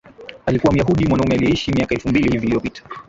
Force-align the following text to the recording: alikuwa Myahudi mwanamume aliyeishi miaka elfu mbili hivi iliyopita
alikuwa 0.45 0.73
Myahudi 0.73 1.05
mwanamume 1.05 1.35
aliyeishi 1.35 1.71
miaka 1.71 1.95
elfu 1.95 2.09
mbili 2.09 2.31
hivi 2.31 2.45
iliyopita 2.45 2.83